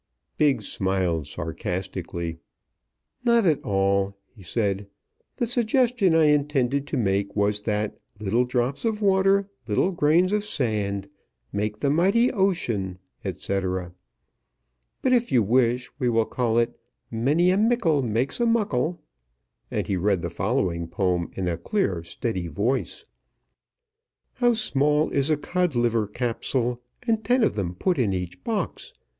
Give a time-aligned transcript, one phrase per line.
[0.35, 2.39] Biggs smiled sarcastically.
[3.23, 4.87] "Not at all," he said.
[5.35, 10.43] "The suggestion I intended to make was that 'Little drops of water, Little grains of
[10.43, 11.07] sand,
[11.53, 13.93] Make the mighty ocean,' etc.
[15.03, 16.79] But if you wish, we will call it
[17.11, 18.97] 'Many a Mickle makes a Muckle';"
[19.69, 23.05] and he read the following poem in a clear, steady voice:
[24.33, 28.93] "How small is a Codliver Capsule, And ten of them put in each box!